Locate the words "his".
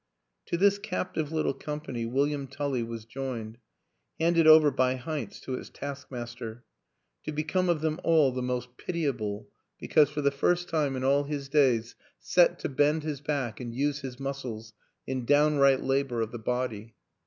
11.25-11.49, 13.03-13.21, 13.99-14.19